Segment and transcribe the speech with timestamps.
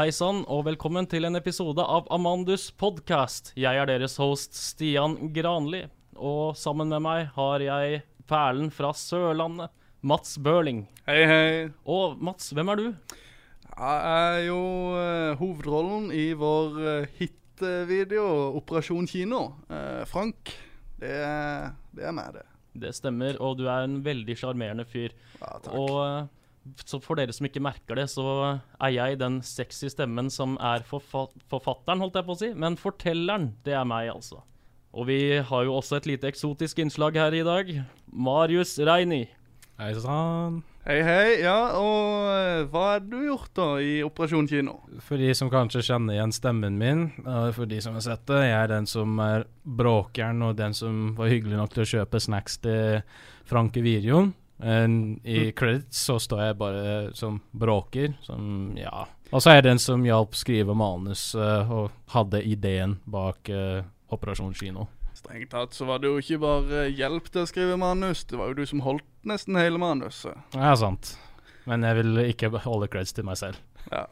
[0.00, 3.50] Hei sann, og velkommen til en episode av Amandus podcast.
[3.52, 5.82] Jeg er deres host Stian Granli,
[6.16, 7.98] og sammen med meg har jeg
[8.30, 9.68] perlen fra Sørlandet,
[10.00, 10.86] Mats Børling.
[11.04, 11.50] Hei, hei.
[11.84, 12.86] Og Mats, hvem er du?
[13.74, 14.64] Jeg er jo
[14.96, 18.24] uh, hovedrollen i vår uh, hitvideo
[18.56, 19.50] 'Operasjon kino'.
[19.68, 20.56] Uh, Frank,
[20.96, 22.48] det er, det er meg, det.
[22.88, 25.12] Det stemmer, og du er en veldig sjarmerende fyr.
[25.42, 25.74] Ja, takk.
[25.76, 26.39] Og
[26.84, 28.26] så for dere som ikke merker det, så
[28.80, 32.52] er jeg den sexy stemmen som er forfa forfatteren, holdt jeg på å si.
[32.54, 34.42] Men fortelleren, det er meg, altså.
[34.90, 37.70] Og vi har jo også et lite eksotisk innslag her i dag.
[38.10, 39.28] Marius Reini.
[39.80, 40.60] Hei sann.
[40.84, 41.28] Hei, hei.
[41.44, 44.74] Ja, og eh, hva har du gjort da i 'Operasjon kino'?
[45.04, 48.42] For de som kanskje kjenner igjen stemmen min, og for de som har sett det,
[48.48, 52.20] jeg er den som er bråkeren og den som var hyggelig nok til å kjøpe
[52.20, 53.00] snacks til
[53.48, 53.84] Franke.
[53.84, 56.82] Men I credits så står jeg bare
[57.16, 59.06] som bråker, som ja.
[59.30, 63.86] Og så er jeg den som hjalp skrive manus eh, og hadde ideen bak eh,
[64.10, 64.88] Operasjon kino.
[65.14, 68.50] Strengt tatt så var det jo ikke bare hjelp til å skrive manus, det var
[68.50, 70.34] jo du som holdt nesten hele manuset.
[70.56, 71.14] Ja, sant.
[71.68, 73.60] Men jeg vil ikke holde creds til meg selv.
[73.92, 74.08] Ja.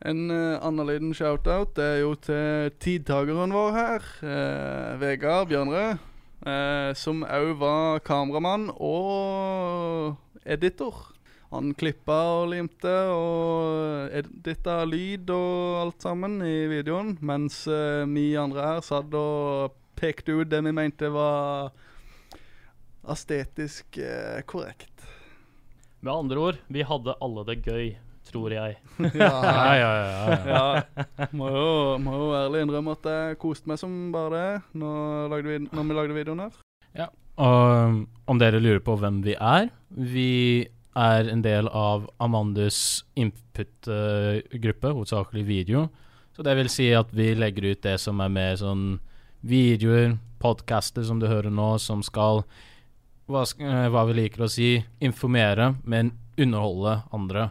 [0.00, 6.09] En uh, annen liten shout-out er jo til tidtakeren vår her, Uh, Vegard Bjørnrød.
[6.40, 10.16] Eh, som òg var kameramann og
[10.48, 11.10] editor.
[11.50, 18.30] Han klippa og limte og edita lyd og alt sammen i videoen, mens eh, vi
[18.40, 21.74] andre her satt og pekte ut det vi mente var
[23.10, 25.04] estetisk eh, korrekt.
[26.00, 27.90] Med andre ord, vi hadde alle det gøy,
[28.30, 28.78] tror jeg.
[29.20, 29.30] Ja,
[29.76, 29.90] ja, ja.
[30.00, 30.64] ja, ja.
[30.96, 31.68] ja, må jo,
[32.02, 35.88] må jo ærlig innrømme at jeg koste meg som bare det når, lagde vi, når
[35.88, 36.60] vi lagde videoen her.
[36.96, 40.30] Ja, Og um, om dere lurer på hvem vi er Vi
[40.98, 45.84] er en del av Amandus input-gruppe, hovedsakelig video.
[46.34, 48.98] Så det vil si at vi legger ut det som er mer sånn
[49.46, 52.42] videoer, podcaster som du hører nå, som skal
[53.30, 54.72] hva, eh, hva vi liker å si
[55.04, 57.50] informere, men underholde andre.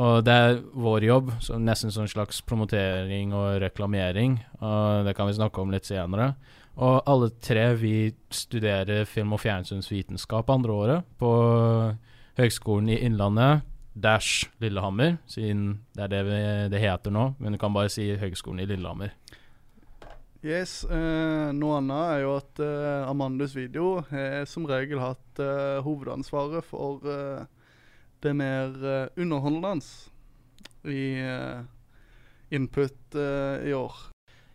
[0.00, 4.38] Og det er vår jobb, så nesten en slags promotering og reklamering.
[4.60, 6.32] Og det kan vi snakke om litt senere.
[6.80, 11.32] Og alle tre vi studerer film- og fjernsynsvitenskap andre året på
[12.40, 16.38] Høgskolen i Innlandet, dash Lillehammer, siden det er det vi,
[16.72, 17.34] det heter nå.
[17.38, 19.12] Men du kan bare si Høgskolen i Lillehammer.
[20.42, 25.78] Yes, eh, Noe annet er jo at eh, Amandus video har som regel hatt eh,
[25.84, 27.44] hovedansvaret for eh,
[28.22, 29.84] det mer uh, underholdende
[30.88, 31.62] i uh,
[32.50, 33.94] input uh, i år.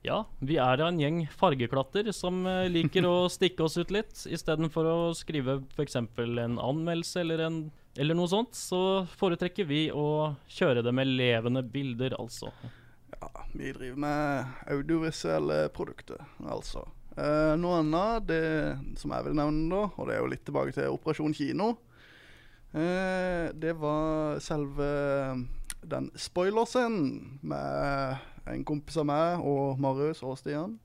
[0.06, 4.14] Ja, vi er en gjeng fargeklatter som liker å stikke oss ut litt.
[4.30, 5.98] Istedenfor å skrive f.eks.
[6.00, 7.58] en anmeldelse eller, en,
[7.98, 12.54] eller noe sånt, så foretrekker vi å kjøre det med levende bilder, altså.
[13.18, 16.86] Ja, vi driver med audiovisuelle produkter, altså.
[17.18, 18.42] Eh, noe annet det
[19.02, 21.72] som jeg vil nevne, da, og det er jo litt tilbake til Operasjon kino,
[22.78, 24.88] eh, det var selve
[25.88, 28.18] den spoilerscenen med
[28.48, 30.78] en kompis av meg og Marius og Stian.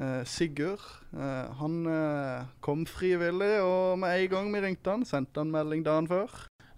[0.00, 0.80] Eh, Sigurd.
[1.12, 5.84] eh, han eh, kom frivillig, og med en gang vi ringte han, sendte han melding
[5.84, 6.30] dagen før.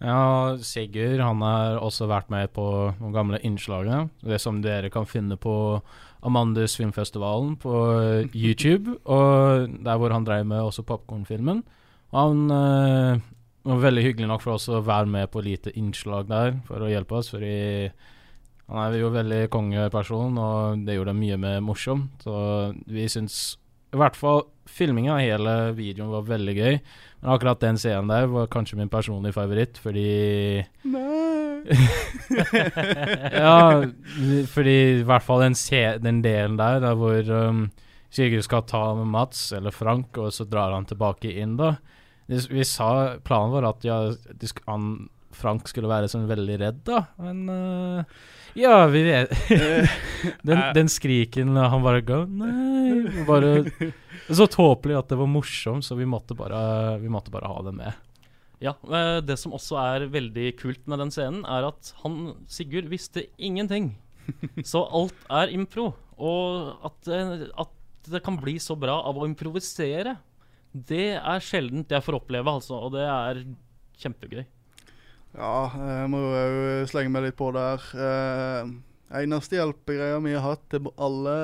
[0.03, 2.67] Ja, Sigurd han har også vært med på
[2.99, 4.11] de gamle innslagene.
[4.21, 5.81] Det som dere kan finne på
[6.25, 7.73] Amandus filmfestivalen på
[8.35, 8.99] YouTube.
[9.05, 11.63] og der hvor han drev med også popkornfilmen.
[12.13, 13.23] Han eh,
[13.65, 16.91] var veldig hyggelig nok for oss å være med på lite innslag der for å
[16.91, 17.31] hjelpe oss.
[17.33, 17.55] Fordi
[18.69, 22.25] han er jo veldig kongeperson, og det gjorde mye mer morsomt.
[22.25, 22.37] Så
[22.89, 23.57] vi syns
[23.95, 26.79] i hvert fall filminga av hele videoen var veldig gøy.
[27.21, 31.23] Men akkurat den scenen der var kanskje min personlige favoritt, fordi Nei!
[33.45, 33.85] Ja,
[34.53, 35.57] fordi i hvert fall den,
[36.05, 37.69] den delen der, der hvor um,
[38.13, 41.77] Sigurd skal ta med Mats, eller Frank, og så drar han tilbake inn, da.
[42.27, 42.89] Vi, vi sa
[43.25, 47.43] Planen var at ja, de sk han, Frank skulle være sånn veldig redd, da, men
[47.51, 48.23] uh,
[48.57, 49.33] Ja, vi vet
[50.47, 53.65] den, den skriken han bare ga Nei Bare
[54.31, 57.75] Så tåpelig at det var morsomt, så vi måtte bare, vi måtte bare ha det
[57.77, 58.05] med.
[58.65, 62.89] Ja, eh, Det som også er veldig kult med den scenen, er at han, Sigurd
[62.93, 63.93] visste ingenting.
[64.65, 65.91] Så alt er impro.
[66.17, 70.17] Og at, eh, at det kan bli så bra av å improvisere,
[70.75, 72.81] det er sjeldent jeg får oppleve, altså.
[72.83, 73.45] Og det er
[74.03, 74.43] kjempegøy.
[75.35, 77.83] Ja, jeg må jo slenge meg litt på der.
[77.95, 78.73] Eh,
[79.23, 81.35] eneste hjelpegreia vi har hatt til alle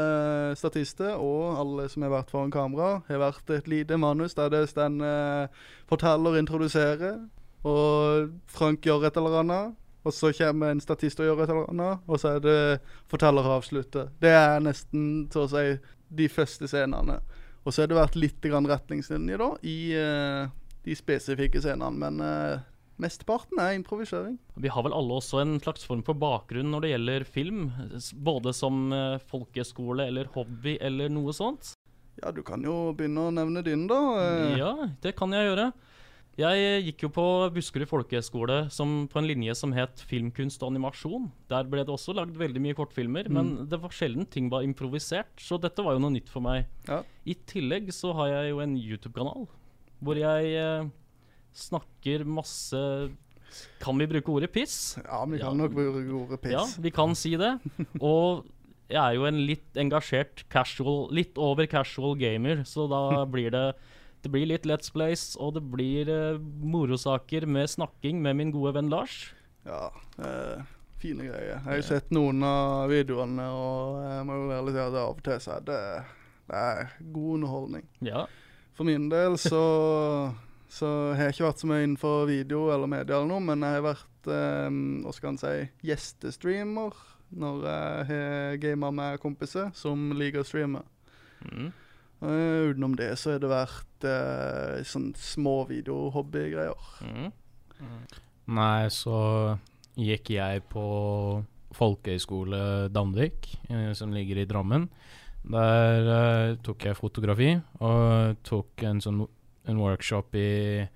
[0.59, 4.65] statister og alle som har vært foran kamera, har vært et lite manus der det
[4.71, 5.61] står eh,
[5.91, 7.21] forteller, introduserer,
[7.67, 9.77] og Frank gjør et eller annet.
[10.01, 12.81] og så kommer en statist og gjør et eller annet, og så er det
[13.11, 14.09] forteller avslutter.
[14.19, 15.65] Det er nesten så å si
[16.09, 17.19] de første scenene.
[17.65, 20.49] Og så har det vært litt retningslinjer da, i uh,
[20.87, 22.63] de spesifikke scenene, men uh,
[23.01, 24.39] mesteparten er improvisering.
[24.57, 27.69] Vi har vel alle også en slags form for bakgrunn når det gjelder film.
[28.17, 31.75] Både som uh, folkeskole eller hobby eller noe sånt.
[32.21, 34.01] Ja, du kan jo begynne å nevne din, da.
[34.59, 35.71] Ja, det kan jeg gjøre.
[36.41, 40.71] Jeg eh, gikk jo på Buskerud folkehøgskole som- på en linje som het filmkunst og
[40.73, 41.31] animasjon.
[41.51, 45.35] Der ble det også lagd veldig mye kortfilmer, men det var sjelden ting var improvisert.
[45.37, 46.67] Så dette var jo noe nytt for meg.
[46.89, 47.03] Ja.
[47.27, 49.49] I tillegg så har jeg jo en YouTube-kanal
[50.01, 50.89] hvor jeg eh,
[51.53, 53.11] snakker masse
[53.83, 54.97] Kan vi bruke ordet piss?
[55.03, 55.67] Ja, vi kan Ja.
[55.67, 56.53] nok bruke ordet piss.
[56.55, 57.59] Ja, vi kan si det.
[58.01, 58.47] Og
[58.89, 63.75] jeg er jo en litt engasjert casual, litt over casual gamer, så da blir det
[64.25, 68.75] det blir litt Let's Plays, og det blir uh, morosaker med snakking med min gode
[68.77, 69.31] venn Lars.
[69.65, 69.89] Ja,
[70.21, 70.61] uh,
[71.01, 71.57] fine greier.
[71.57, 75.25] Jeg har sett noen av videoene, og jeg må jo ærlig si at av og
[75.25, 75.81] til så er det,
[76.51, 77.89] det er god underholdning.
[78.05, 78.27] Ja.
[78.77, 79.65] For min del så,
[80.79, 83.79] så har jeg ikke vært så mye innenfor video eller media eller noe, men jeg
[83.79, 87.07] har vært eh, hva skal en si, gjestestreamer
[87.41, 90.83] når jeg har gama med kompiser som liker å streame.
[91.47, 91.71] Mm.
[92.21, 96.91] Eh, utenom det så har det vært uh, sånn små videohobbygreier.
[97.07, 97.31] Mm.
[98.57, 99.17] Nei, så
[99.97, 100.85] gikk jeg på
[101.77, 104.89] folkehøyskole Danvik, uh, som ligger i Drammen.
[105.49, 109.25] Der uh, tok jeg fotografi, og tok en sånn
[109.69, 110.87] en workshop i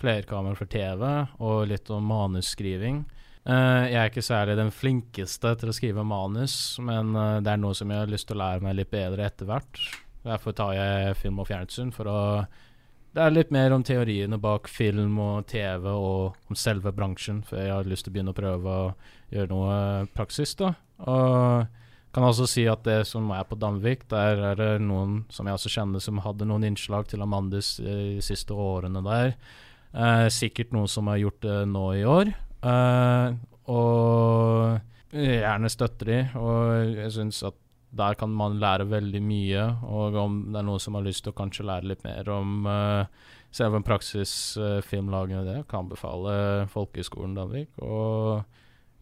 [0.00, 1.04] flerkamera for TV,
[1.38, 3.04] og litt om manusskriving.
[3.44, 7.60] Uh, jeg er ikke særlig den flinkeste til å skrive manus, men uh, det er
[7.60, 9.80] noe som jeg har lyst til å lære meg litt bedre etter hvert.
[10.24, 12.20] Derfor tar jeg film og fjernsyn, for å
[13.14, 17.60] det er litt mer om teoriene bak film og TV og om selve bransjen, for
[17.62, 18.88] jeg har lyst til å begynne å prøve å
[19.30, 19.76] gjøre noe
[20.16, 20.72] praksis, da.
[21.06, 21.68] Og
[22.14, 25.58] kan også si at det som er på Danvik, der er det noen som jeg
[25.58, 29.34] også kjenner som hadde noen innslag til Amandus eh, de siste årene der.
[29.94, 32.34] Eh, sikkert noen som har gjort det nå i år.
[32.66, 33.34] Eh,
[33.70, 37.58] og gjerne støtter de, og jeg syns at
[37.96, 41.34] der kan man lære veldig mye, og om det er noen som har lyst til
[41.34, 43.06] å kanskje lære litt mer om uh,
[43.54, 47.70] selve praksisfilmlagene, det kan anbefale Folkehøgskolen Danvik.
[47.84, 48.42] Og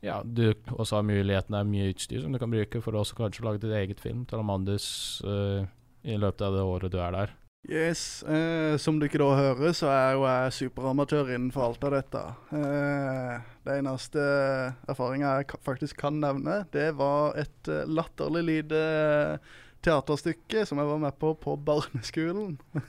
[0.05, 3.05] ja, du også har muligheten, det er mye utstyr som du kan bruke for å
[3.05, 4.87] også kanskje lage ditt eget film til Amandus
[5.25, 5.63] uh,
[6.03, 7.37] i løpet av det året du er der.
[7.69, 11.95] Yes, eh, Som du ikke da hører, så er jo jeg superamatør innenfor alt av
[11.95, 12.23] dette.
[12.59, 14.25] Eh, det eneste
[14.91, 18.83] erfaringa jeg faktisk kan nevne, det var et eh, latterlig lite
[19.83, 22.59] teaterstykke som jeg var med på på barneskolen.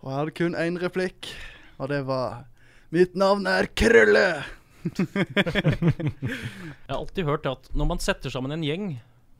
[0.00, 1.28] og jeg hadde kun én replikk,
[1.76, 2.48] og det var
[2.88, 4.44] 'Mitt navn er Krølle'.
[4.88, 6.16] Jeg
[6.88, 8.94] har alltid hørt at når man setter sammen en gjeng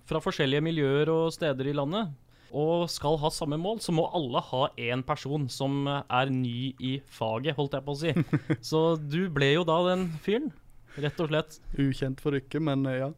[0.05, 2.13] fra forskjellige miljøer og steder i landet,
[2.53, 6.99] og skal ha samme mål, så må alle ha én person som er ny i
[7.13, 8.15] faget, holdt jeg på å si.
[8.71, 10.53] Så du ble jo da den fyren,
[10.99, 11.59] rett og slett.
[11.77, 13.11] Ukjent for dere, men eh, ja.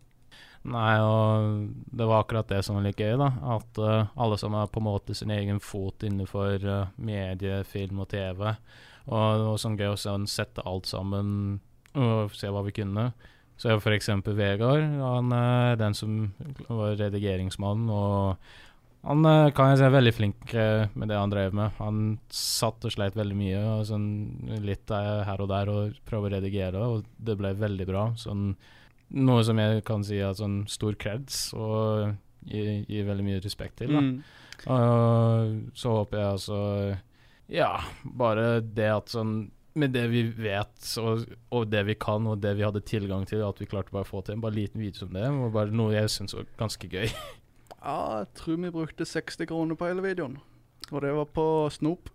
[0.71, 3.31] Nei, og det var akkurat det som var litt gøy, da.
[3.56, 8.03] At uh, alle som har på en måte sin egen fot innenfor uh, medie, film
[8.05, 8.44] og TV.
[9.08, 11.60] Og det var sånn gøy å sånn, sette alt sammen
[11.96, 13.10] og se hva vi kunne.
[13.60, 16.31] Så for eksempel Vegard, han er den som
[16.69, 18.53] var redigeringsmann, og
[19.01, 21.77] han eh, kan jeg si er veldig flink eh, med det han drev med.
[21.81, 22.03] Han
[22.35, 24.09] satt og sleit veldig mye, og sånn
[24.61, 28.11] litt eh, her og der, og prøvde å redigere, og det ble veldig bra.
[28.21, 28.53] Sånn
[29.11, 32.13] noe som jeg kan si er sånn stor creds, og
[32.51, 33.97] gir, gir veldig mye respekt til.
[33.97, 34.05] da.
[34.05, 34.21] Mm.
[34.69, 36.57] Og så håper jeg altså
[37.49, 37.71] Ja,
[38.05, 39.31] bare det at sånn
[39.81, 43.41] Med det vi vet, og, og det vi kan, og det vi hadde tilgang til,
[43.47, 45.73] at vi klarte bare å få til en bare liten video som det, var bare
[45.73, 47.09] noe jeg syns var ganske gøy.
[47.81, 50.37] Ja, jeg tror vi brukte 60 kroner på hele videoen.
[50.91, 52.10] Og det var på snop.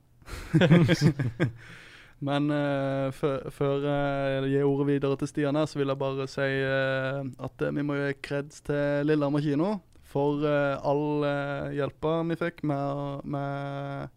[2.26, 6.28] Men uh, før, før jeg gir ordet videre til Stian her, så vil jeg bare
[6.32, 9.74] si uh, at eh, vi må gi kreds til Lillehammer kino
[10.08, 14.08] for uh, all uh, hjelpa vi fikk med, med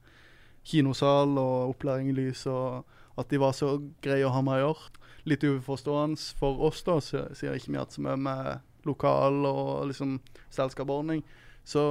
[0.68, 2.86] kinosal og opplæring i lys, og
[3.18, 3.74] at de var så
[4.04, 4.94] greie å ha med å gjøre.
[5.28, 9.90] Litt uforstående for oss, da, så sier ikke vi hatt så mye med lokal og
[9.92, 10.18] liksom
[10.54, 11.22] selskapsordning
[11.68, 11.82] så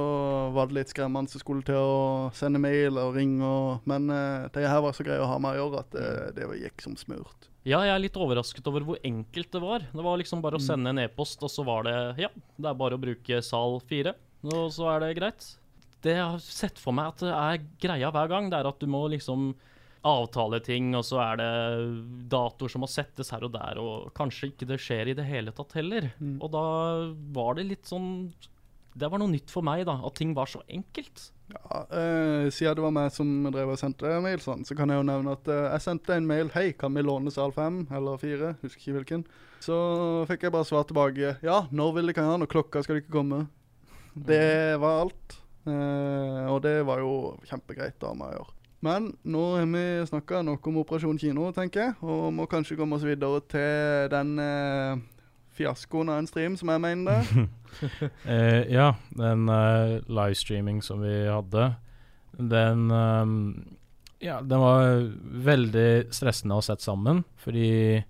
[0.50, 3.46] var det litt skremmende som skulle til å sende mail og ringe.
[3.46, 6.08] Og, men uh, det her var så greia å ha med å gjøre at det,
[6.34, 7.46] det gikk som smurt.
[7.68, 9.86] Ja, jeg er litt overrasket over hvor enkelt det var.
[9.92, 12.78] Det var liksom bare å sende en e-post, og så var det Ja, det er
[12.80, 14.14] bare å bruke sal 4,
[14.48, 15.48] og så er det greit.
[16.02, 18.82] Det jeg har sett for meg at det er greia hver gang, det er at
[18.82, 19.50] du må liksom
[20.08, 21.48] avtaleting, og så er det
[22.32, 25.54] datoer som må settes her og der, og kanskje ikke det skjer i det hele
[25.56, 26.10] tatt heller.
[26.18, 26.36] Mm.
[26.42, 26.66] Og da
[27.36, 28.30] var det litt sånn
[28.98, 31.28] Det var noe nytt for meg, da, at ting var så enkelt.
[31.52, 34.98] Ja, eh, Siden det var meg som drev og sendte mail, sånn, så kan jeg
[34.98, 38.18] jo nevne at eh, jeg sendte en mail Hei, kan vi låne sal fem eller
[38.20, 38.56] fire?
[38.64, 39.24] Husker ikke hvilken.
[39.64, 39.78] Så
[40.30, 41.36] fikk jeg bare svar tilbake.
[41.46, 42.36] Ja, når vil dere ha?
[42.40, 43.44] Når klokka skal ikke komme?
[44.14, 45.38] Det var alt.
[45.68, 47.12] Eh, og det var jo
[47.48, 48.57] kjempegreit av meg å gjøre.
[48.84, 52.94] Men nå har vi snakka nok om Operasjon kino, tenker jeg, og må kanskje komme
[52.94, 55.00] oss videre til den eh,
[55.58, 57.46] fiaskoen av en stream som jeg mener det.
[58.24, 61.66] Eh, ja, den eh, livestreaming som vi hadde,
[62.32, 63.34] den ehm,
[64.24, 65.02] Ja, den var
[65.46, 68.00] veldig stressende å sette sammen, fordi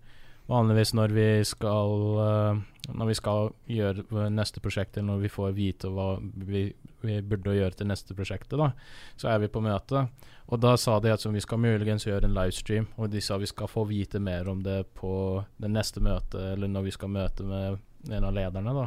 [0.49, 2.63] vanligvis når vi skal eh,
[2.95, 6.69] Når vi skal gjøre neste prosjekt, eller når vi får vite hva vi,
[7.05, 8.73] vi burde gjøre til neste prosjektet, da,
[9.19, 10.07] så er vi på møte.
[10.49, 13.51] Og da sa de at vi skal muligens gjøre en livestream, og de sa vi
[13.51, 15.13] skal få vite mer om det på
[15.61, 18.87] det neste møtet, eller når vi skal møte med en av lederne, da.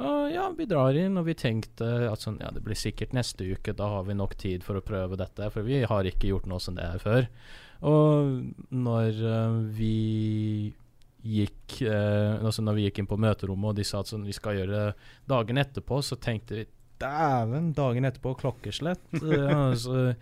[0.00, 3.44] Og ja, vi drar inn, og vi tenkte at sånn, ja, det blir sikkert neste
[3.44, 6.48] uke, da har vi nok tid for å prøve dette, for vi har ikke gjort
[6.48, 7.26] noe som det her før.
[7.86, 9.96] Og når eh, vi
[11.20, 14.36] gikk eh, altså når vi gikk inn på møterommet, og de sa at sånn, vi
[14.36, 16.66] skal gjøre det dagen etterpå, så tenkte vi
[17.00, 19.02] dæven, dagen etterpå, klokkeslett.
[19.70, 20.12] altså,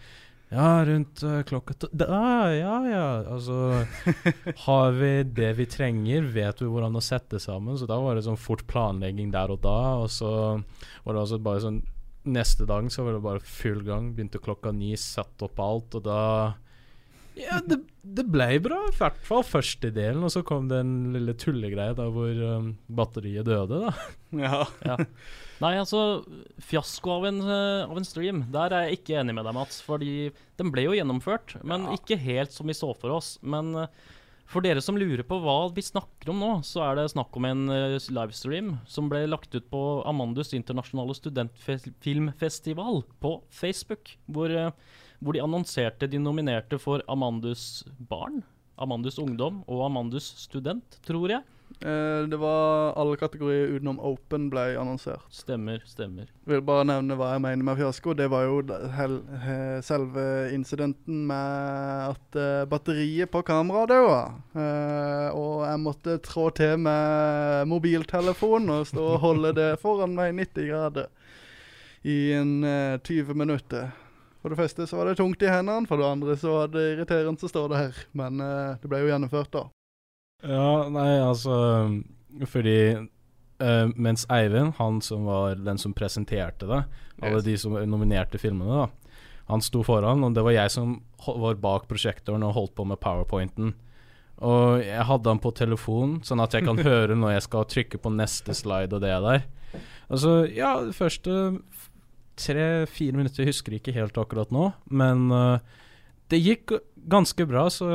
[0.49, 3.09] ja, rundt uh, klokka da, Ja, ja.
[3.29, 3.85] Altså
[4.65, 6.31] Har vi det vi trenger?
[6.33, 7.77] Vet vi hvordan å sette sammen?
[7.77, 9.81] Så da var det sånn fort planlegging der og da.
[10.01, 10.31] Og så
[11.05, 11.83] var det altså bare sånn
[12.29, 14.11] Neste dag så var det bare full gang.
[14.13, 16.23] Begynte klokka ni, satt opp alt, og da
[17.39, 18.81] Ja, det, det ble bra.
[18.91, 20.25] I hvert fall første delen.
[20.27, 23.93] Og så kom den lille tullegreia da hvor um, batteriet døde, da.
[24.45, 24.99] ja.
[25.63, 26.03] Nei, altså,
[26.63, 29.81] fiasko av en, eh, av en stream, der er jeg ikke enig med deg, Mats.
[29.87, 30.31] Fordi
[30.61, 31.97] den ble jo gjennomført, men Ja.
[31.99, 33.37] ikke helt som vi så for oss.
[33.43, 33.91] Men eh,
[34.49, 37.45] for dere som lurer på hva vi snakker om nå, så er det snakk om
[37.45, 44.15] en eh, livestream som ble lagt ut på Amandus internasjonale studentfilmfestival på Facebook.
[44.31, 44.71] Hvor, eh,
[45.19, 48.43] hvor de annonserte de nominerte for Amandus barn,
[48.79, 51.47] Amandus ungdom og Amandus student, tror jeg.
[51.81, 55.27] Eh, det var alle kategorier utenom Open ble annonsert.
[55.31, 56.27] Stemmer, stemmer.
[56.47, 58.15] Jeg vil bare nevne hva jeg mener med fiasko.
[58.19, 58.63] Det var jo
[58.97, 59.19] hel,
[59.87, 64.23] selve incidenten med at eh, batteriet på kameraet daua.
[64.59, 70.35] Eh, og jeg måtte trå til med mobiltelefon og stå og holde det foran meg
[70.41, 71.11] 90 grader
[72.07, 73.91] i en eh, 20 minutter.
[74.49, 76.83] For det første så var det tungt i hendene, for det andre så var det
[76.95, 77.99] irriterende å stå der.
[78.17, 79.67] Men eh, det ble jo gjennomført, da.
[80.41, 81.59] Ja, nei, altså
[82.49, 82.81] Fordi
[83.59, 86.77] Uh, mens Eivind, han som var den som presenterte det,
[87.19, 87.45] alle Yes.
[87.49, 89.17] de som nominerte filmene, da,
[89.49, 90.93] han sto foran, og det var jeg som
[91.27, 93.73] var bak prosjektoren og holdt på med powerpointen.
[94.47, 97.99] Og jeg hadde han på telefon, sånn at jeg kan høre når jeg skal trykke
[97.99, 99.43] på neste slide og det der.
[100.07, 101.59] Altså, ja, de første
[102.39, 105.85] tre-fire minutter jeg husker ikke helt akkurat nå, men uh,
[106.29, 106.75] det gikk
[107.09, 107.87] ganske bra, så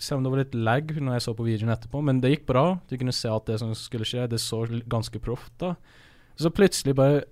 [0.00, 2.46] selv om det var litt lag når jeg så på videoen etterpå, men det gikk
[2.48, 2.64] bra.
[2.88, 4.24] Du kunne se at det som skulle skje.
[4.32, 5.74] Det så ganske proft da.
[6.40, 7.24] Så plutselig bare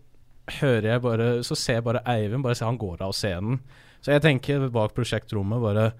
[0.60, 3.60] hører jeg bare Så ser jeg bare Eivind bare se han går av scenen.
[4.04, 5.90] Så jeg tenker bak prosjektrommet bare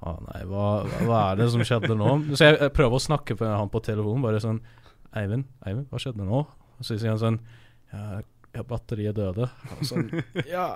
[0.00, 0.66] Å nei, hva,
[1.04, 2.14] hva er det som skjedde nå?
[2.36, 4.62] Så jeg, prøver å snakke med han på telefonen, bare sånn
[5.16, 6.44] Eivind, Eivind, hva skjedde nå?
[6.80, 7.40] Så sier han sånn
[7.92, 8.22] Ja,
[8.56, 9.46] ja batteriet døde.
[9.76, 10.10] Og sånn
[10.54, 10.66] Ja,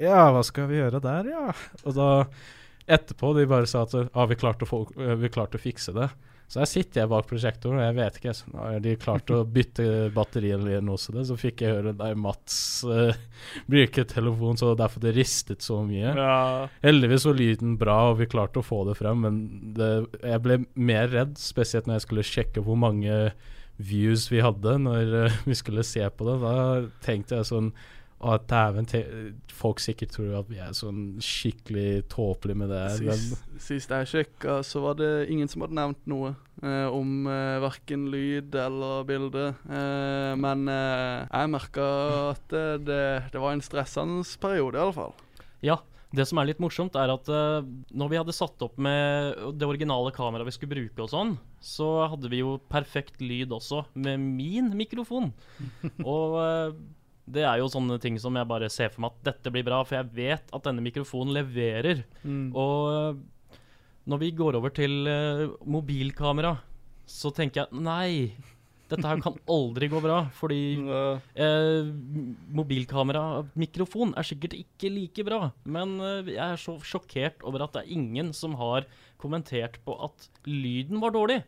[0.00, 1.46] ja, hva skal vi gjøre der, ja?
[1.84, 2.10] Og da
[2.90, 6.10] etterpå de bare sa at ah, vi, klarte få, vi klarte å fikse det.
[6.52, 9.38] Så her sitter jeg bak prosjektoren, og jeg vet ikke så, Har de klart å
[9.48, 11.22] bytte batteriet eller noe sånt?
[11.24, 13.14] Så fikk jeg høre der Mats uh,
[13.70, 16.12] bruke telefon, så derfor det ristet så mye.
[16.84, 19.40] Heldigvis var lyden bra, og vi klarte å få det frem, men
[19.78, 23.16] det, jeg ble mer redd, spesielt når jeg skulle sjekke hvor mange
[23.82, 26.38] views vi hadde når uh, vi skulle se på det.
[26.44, 26.54] Da
[27.04, 27.72] tenkte jeg sånn
[28.22, 28.86] at dæven,
[29.50, 34.60] folk sikkert tror at vi er sånn skikkelig tåpelige med det Sist, sist jeg sjekka,
[34.66, 36.30] så var det ingen som hadde nevnt noe
[36.62, 39.48] eh, om eh, verken lyd eller bilde.
[39.66, 41.88] Eh, men eh, jeg merka
[42.30, 43.02] at eh, det,
[43.34, 45.16] det var en stressende periode, i alle fall.
[45.66, 45.80] Ja,
[46.12, 47.64] det som er litt morsomt, er at uh,
[47.96, 51.88] når vi hadde satt opp med det originale kameraet vi skulle bruke og sånn, så
[52.12, 55.30] hadde vi jo perfekt lyd også, med min mikrofon.
[56.14, 56.76] og uh,
[57.32, 59.80] det er jo sånne ting som jeg bare ser for meg at dette blir bra,
[59.86, 62.02] for jeg vet at denne mikrofonen leverer.
[62.26, 63.52] Og eh,
[64.10, 65.06] når vi går over til
[65.62, 66.56] mobilkamera,
[67.06, 68.34] så tenker jeg nei,
[68.92, 71.90] dette her kan aldri gå bra, fordi eh,
[72.58, 75.40] mobilkamera-mikrofon er sikkert ikke like bra.
[75.64, 78.86] Men eh, jeg er så sjokkert over at det er ingen som har
[79.22, 81.40] kommentert på at lyden var dårlig.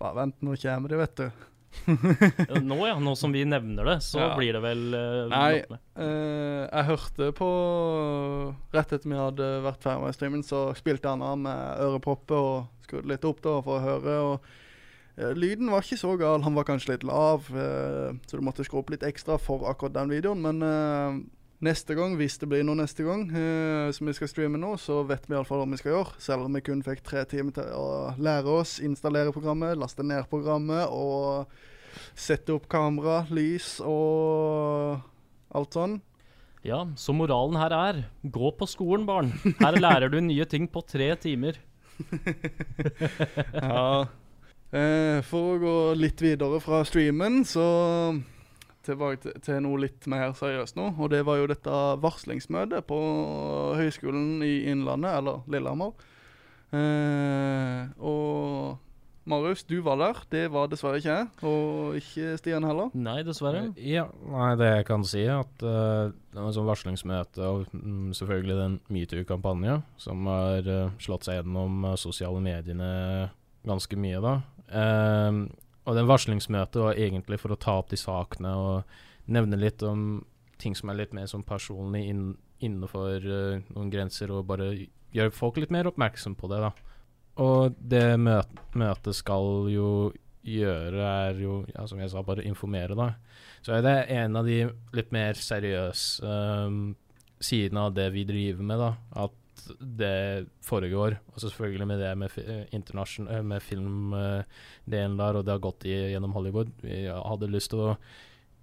[0.00, 1.46] Bare vent, nå kommer det, vet du.
[2.66, 4.30] Nå ja, nå som vi nevner det, så Ja.
[4.34, 5.60] blir det vel eh, Nei.
[6.02, 7.50] Eh, jeg hørte på
[8.74, 12.88] Rett etter vi hadde vært ferdig med streamen, så spilte han av med ørepropper og
[12.88, 14.16] skrudde litt opp da for å høre.
[14.32, 14.50] og
[15.36, 16.42] Lyden var ikke så gal.
[16.46, 19.96] Han var kanskje litt lav, eh, så du måtte skru opp litt ekstra for akkurat
[19.98, 20.40] den videoen.
[20.44, 21.18] Men eh,
[21.66, 25.02] neste gang, hvis det blir noe neste gang eh, som vi skal streame nå, så
[25.08, 26.20] vet vi iallfall hva vi skal gjøre.
[26.22, 27.88] Selv om vi kun fikk tre timer til å
[28.20, 31.50] lære oss, installere programmet, laste ned programmet og
[32.16, 35.02] sette opp kamera, lys og
[35.50, 35.98] alt sånn.
[36.64, 39.32] Ja, så moralen her er gå på skolen, barn.
[39.60, 41.60] Her lærer du nye ting på tre timer.
[43.60, 44.08] Ja.
[44.70, 47.64] Eh, for å gå litt videre fra streamen, så
[48.86, 50.92] tilbake til, til noe litt mer seriøst nå.
[50.98, 53.00] Og det var jo dette varslingsmøtet på
[53.80, 56.06] Høgskolen i Innlandet, eller Lillehammer.
[56.70, 58.78] Eh, og
[59.30, 60.20] Marius, du var der.
[60.30, 61.26] Det var dessverre ikke jeg.
[61.46, 62.94] Og ikke Stian heller.
[62.94, 63.66] Nei, dessverre.
[63.76, 68.14] Ja, nei, det jeg kan si, er at uh, det var sånn varslingsmøte og um,
[68.16, 72.88] selvfølgelig den metoo-kampanjen som har uh, slått seg gjennom uh, sosiale mediene
[73.66, 74.38] ganske mye, da.
[74.70, 75.44] Ehm,
[75.88, 80.20] og den varslingsmøtet var egentlig for å ta opp de sakene og nevne litt om
[80.60, 82.24] ting som er litt mer sånn personlig inn,
[82.60, 84.74] innenfor uh, noen grenser, og bare
[85.14, 86.98] gjøre folk litt mer oppmerksom på det, da.
[87.40, 89.90] Og det møt, møtet skal jo
[90.44, 93.14] gjøre, er jo, ja, som jeg sa, bare informere, da.
[93.64, 94.62] Så det en av de
[94.96, 96.36] litt mer seriøse
[96.68, 96.92] um,
[97.40, 98.92] sidene av det vi driver med, da.
[99.24, 99.39] At
[99.80, 101.18] det foregår.
[101.34, 105.94] Og selvfølgelig med det med, eh, eh, med filmdelen der, og det har gått i,
[106.12, 106.72] gjennom Hollywood.
[106.82, 107.96] Vi hadde lyst til å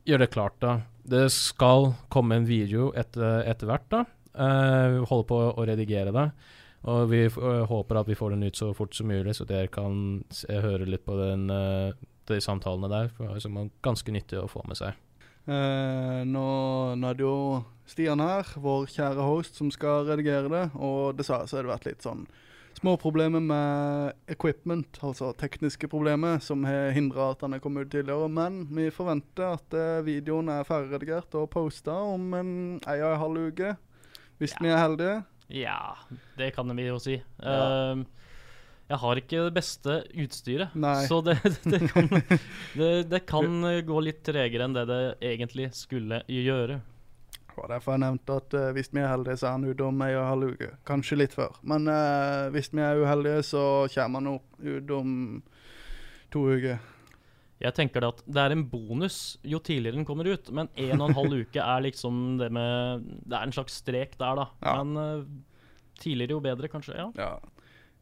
[0.07, 0.81] gjøre det klart, da.
[1.03, 4.05] Det skal komme en video etter, etter hvert, da.
[4.33, 6.29] Eh, vi holder på å redigere det.
[6.88, 9.67] Og vi øh, håper at vi får den ut så fort som mulig, så dere
[9.67, 11.49] kan se, høre litt på den,
[12.27, 14.93] de samtalene der, for, det er ganske nyttig å få med seg.
[15.47, 16.45] Eh, nå,
[16.99, 20.65] nå er det jo Stian her, vår kjære host, som skal redigere det.
[20.75, 22.25] Og dessverre så har det vært litt sånn
[22.77, 27.93] små problemer med equipment, altså tekniske problemer, som har hindra at han er kommet ut
[27.95, 28.27] tidligere.
[28.29, 32.51] Men vi forventer at eh, videoen er ferdigredigert og posta om en
[32.86, 33.71] ei og en halv uke.
[34.38, 34.62] Hvis Ja.
[34.62, 35.15] vi er heldige.
[35.49, 35.79] Ja,
[36.38, 37.15] det kan vi jo si.
[37.41, 37.93] Ja.
[37.95, 38.03] Ehm,
[38.88, 41.00] jeg har ikke det beste utstyret, Nei.
[41.10, 41.38] så det,
[41.73, 42.08] det, kan,
[42.80, 45.02] det, det kan gå litt tregere enn det det
[45.34, 46.80] egentlig skulle gjøre.
[47.58, 49.86] Det var derfor jeg nevnte at uh, hvis vi er heldige, så er han ute
[49.88, 50.67] om ei og en halv uke.
[50.86, 51.56] Kanskje litt før.
[51.65, 53.63] Men uh, hvis vi er uheldige, så
[53.95, 55.15] kommer han opp ut om
[56.30, 56.78] to uker.
[57.58, 61.02] Jeg tenker det at det er en bonus jo tidligere den kommer ut, men en
[61.02, 64.47] og en halv uke er liksom det med Det er en slags strek der, da.
[64.62, 64.78] Ja.
[64.84, 66.93] Men uh, tidligere jo bedre, kanskje.
[67.02, 67.10] Ja.
[67.17, 67.57] Ja.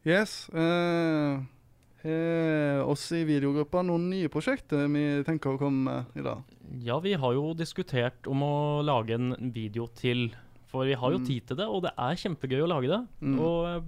[0.06, 0.46] Yes.
[0.54, 1.42] Uh,
[2.86, 6.42] oss i videogruppa noen nye prosjekter vi tenker å komme med i dag.
[6.86, 10.28] ja, vi har jo diskutert om å lage en video til.
[10.70, 11.26] For vi har jo Mm.
[11.26, 13.00] tid til det, og det er kjempegøy å lage det.
[13.22, 13.38] Mm.
[13.40, 13.82] Og eh,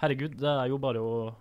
[0.00, 1.34] herregud, det er jo bare å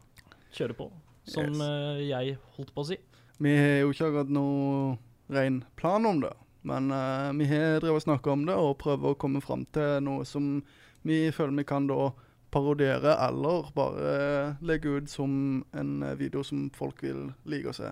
[0.52, 0.92] kjøre på,
[1.26, 1.62] som Yes.
[1.62, 2.98] eh, jeg holdt på å si.
[3.40, 4.98] Vi har jo ikke akkurat noen
[5.30, 9.12] ren plan om det, men uh, vi har drevet og snakka om det og prøver
[9.14, 10.62] å komme fram til noe som
[11.04, 12.12] vi føler vi kan da
[12.54, 14.14] parodiere eller bare
[14.62, 15.34] legge ut som
[15.74, 17.90] en eh, video som folk vil like å se.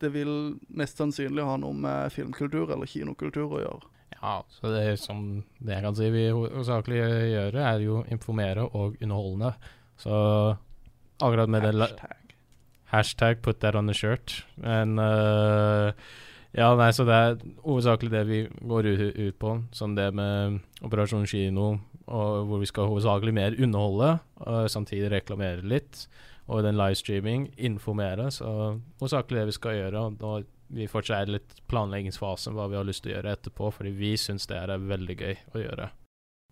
[0.00, 0.30] Det vil
[0.76, 3.90] mest sannsynlig ha noe med filmkultur eller kinokultur å gjøre.
[4.16, 5.22] Ja, så det er som
[5.58, 7.00] det jeg kan si vi hovedsakelig
[7.32, 9.50] gjør, er jo informere og underholdende.
[10.00, 10.12] Så
[11.20, 12.22] akkurat med det la- Hashtag.
[12.92, 14.44] Hashtag put that on the shirt.
[14.56, 15.92] Men uh,
[16.56, 17.34] Ja, nei, så det er
[17.66, 18.38] hovedsakelig det vi
[18.68, 19.50] går ut, ut på.
[19.76, 21.74] Som det med Operasjon kino,
[22.06, 24.12] hvor vi skal hovedsakelig mer underholde,
[24.46, 26.06] og samtidig reklamere litt.
[26.46, 28.28] Og den livestreaming, informere.
[28.30, 28.46] Så
[29.00, 30.04] hovedsakelig det vi skal gjøre.
[30.06, 30.34] Og nå
[30.68, 34.16] vi fortsatt er litt planleggingsfasen, hva vi har lyst til å gjøre etterpå, fordi vi
[34.18, 35.88] syns det er veldig gøy å gjøre.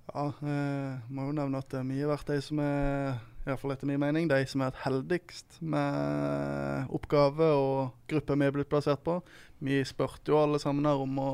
[0.04, 3.62] Ja, eh, må jo nevne at det er mye vært de som er, i hvert
[3.62, 8.54] fall etter min mening, de som er et heldigst med oppgave og gruppe vi er
[8.54, 9.18] blitt plassert på.
[9.64, 11.32] Vi spurte jo alle sammen her om å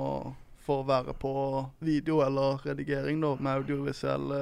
[0.64, 1.33] få være på
[1.85, 4.40] video eller redigering da, med audiovisuelle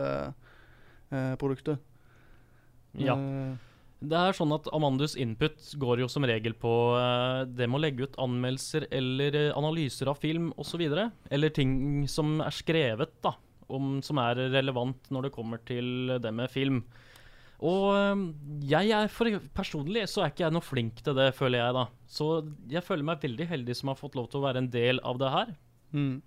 [1.12, 1.78] eh, produkter.
[2.98, 3.14] Ja.
[3.14, 3.56] Eh,
[3.98, 7.82] Det er sånn at Amandus input går jo som regel på eh, det med å
[7.82, 10.84] legge ut anmeldelser eller eh, analyser av film osv.
[11.30, 13.34] Eller ting som er skrevet, da,
[13.66, 16.84] om, som er relevant når det kommer til det med film.
[17.58, 17.90] Og
[18.70, 21.88] jeg er for, personlig så er ikke jeg noe flink til det, føler jeg, da.
[22.06, 22.28] Så
[22.70, 25.18] jeg føler meg veldig heldig som har fått lov til å være en del av
[25.18, 25.50] det her.
[25.92, 26.22] Mm.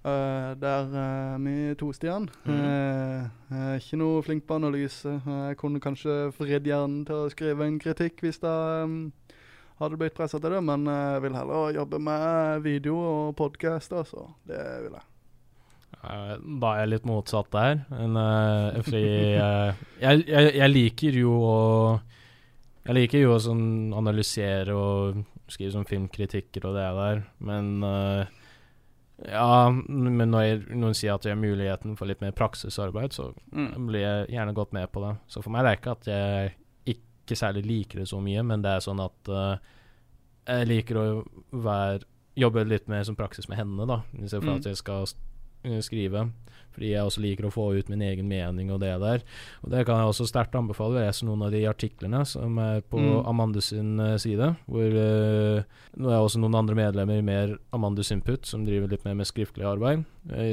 [0.00, 2.28] Eh, der er vi to, Stian.
[2.44, 2.54] Mhm.
[2.54, 5.20] Uh, jeg er ikke noe flink på analyse.
[5.26, 9.12] Jeg kunne kanskje vridd hjernen til å skrive en kritikk hvis jeg um,
[9.80, 14.26] hadde blitt pressa til det, men jeg vil heller jobbe med video og podkast, så
[14.48, 15.06] det vil jeg.
[16.00, 17.82] Eh, Da er jeg litt motsatt der.
[17.90, 19.04] Men, eh, fordi
[19.36, 21.58] eh, jeg, jeg, jeg liker jo å
[22.86, 25.18] Jeg liker jo å sånn analysere og
[25.52, 28.30] skrive sånn filmkritikker og det der, men eh,
[29.28, 33.86] Ja, men når noen sier at jeg har muligheten for litt mer praksisarbeid, så Mm.
[33.86, 35.18] blir jeg gjerne gått med på det.
[35.28, 36.54] Så for meg det er ikke at jeg
[36.86, 39.56] ikke særlig liker det så mye, men det er sånn at uh,
[40.46, 42.00] jeg liker å være,
[42.36, 44.56] jobbe litt mer som praksis med hendene, da, istedenfor for Mm.
[44.56, 45.06] at jeg skal
[45.82, 46.32] skrive.
[46.74, 49.24] Fordi jeg også liker å få ut min egen mening og det der.
[49.64, 51.02] Og det kan jeg også sterkt anbefale.
[51.02, 53.26] Lese noen av de artiklene som er på Mm.
[53.26, 54.54] Amandus sin eh, side.
[54.70, 55.62] Hvor uh,
[55.96, 59.28] Nå er også noen andre medlemmer i mer Amandus Input, som driver litt mer med
[59.28, 60.04] skriftlig arbeid.
[60.30, 60.52] Eh,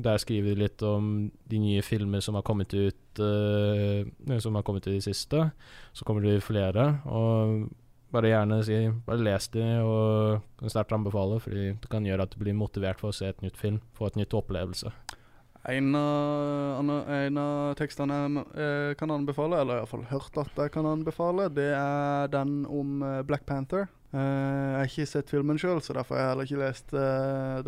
[0.00, 4.06] der skriver de litt om de nye filmer som har kommet ut uh,
[4.38, 5.50] Som har kommet ut i det siste.
[5.92, 7.00] Så kommer det flere.
[7.10, 7.68] Og
[8.10, 12.34] bare gjerne si Bare les de, og kan sterkt anbefale, fordi det kan gjøre at
[12.34, 13.80] du blir motivert for å se et nytt film.
[13.98, 14.92] Få et nytt opplevelse.
[15.68, 20.88] En av, en av tekstene jeg eh, kan anbefale, eller iallfall hørt at jeg kan
[20.88, 23.90] anbefale, det er den om eh, Black Panther.
[24.14, 26.96] Eh, jeg har ikke sett filmen sjøl, så derfor har jeg heller ikke lest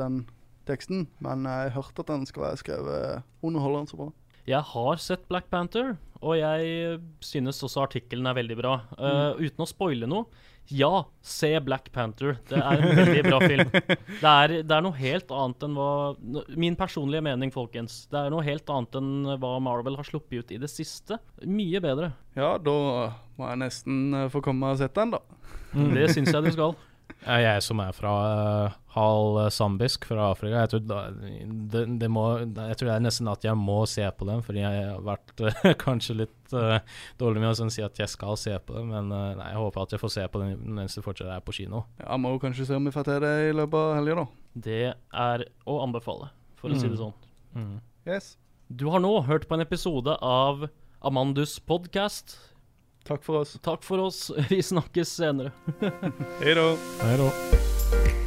[0.01, 0.23] den
[0.65, 1.05] teksten.
[1.21, 4.09] Men jeg har hørt at den skal være skrevet underholdende så bra.
[4.49, 8.73] Jeg har sett Black Panther, og jeg synes også artikkelen er veldig bra.
[8.97, 10.27] Eh, uten å spoile noe,
[10.73, 12.37] ja, se Black Panther.
[12.49, 13.73] Det er en veldig bra film.
[14.23, 15.89] Det er, det er noe helt annet enn hva
[16.61, 18.03] Min personlige mening, folkens.
[18.13, 19.11] Det er noe helt annet enn
[19.43, 21.19] hva Marvel har sluppet ut i det siste.
[21.49, 22.13] Mye bedre.
[22.39, 22.77] Ja, da
[23.39, 25.23] må jeg nesten eh, få komme og sett den, da.
[25.73, 26.77] Det syns jeg du skal.
[27.23, 28.13] Ja, jeg som er fra
[28.67, 30.97] uh, halv eh, zambisk fra Afrika, jeg tror, da,
[31.73, 34.65] det, det må, jeg tror det er nesten at jeg må se på den, fordi
[34.65, 36.81] jeg har vært uh, kanskje litt uh,
[37.23, 39.63] dårlig med å sånn, si at jeg skal se på dem, men eh, nei, jeg
[39.63, 41.85] håper at jeg får se på den mens det fortsatt er på kino.
[42.03, 44.27] Ja, Må kanskje se om vi får til det i løpet av helga, da.
[44.67, 47.03] Det er å anbefale, for å si det Mm.
[47.07, 47.15] sånn.
[47.57, 47.75] Mm.
[48.11, 48.33] Yes.
[48.69, 50.67] Du har nå hørt på en episode av
[51.07, 52.35] Amandus podcast.
[53.05, 53.59] Takk for oss.
[53.63, 54.31] Takk for oss.
[54.49, 55.53] Vi snakkes senere.
[56.43, 58.22] Hei da.